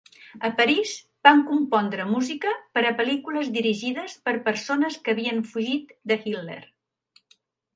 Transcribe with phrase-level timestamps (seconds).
[0.47, 0.93] A París,
[1.27, 6.61] van compondre música per a pel·lícules dirigides per persones que havien fugit de Hitler.